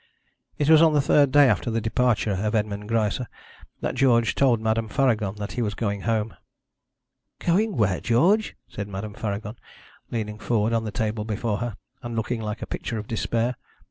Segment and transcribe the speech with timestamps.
[0.57, 3.23] It was on the third day after the departure of Edmond Greisse
[3.81, 6.33] that George told Madame Faragon that he was going home.
[7.37, 9.57] 'Going where, George?' said Madame Faragon,
[10.09, 13.57] leaning forward on the table before her, and looking like a picture of despair.